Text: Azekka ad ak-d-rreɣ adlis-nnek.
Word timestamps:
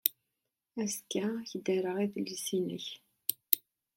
Azekka 0.81 1.19
ad 1.37 1.37
ak-d-rreɣ 1.43 1.97
adlis-nnek. 2.03 2.87